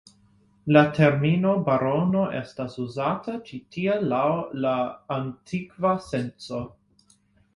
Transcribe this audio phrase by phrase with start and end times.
[0.75, 4.25] La termino barono estas uzata ĉi-tie laŭ
[4.65, 4.73] la
[5.17, 6.63] antikva senco.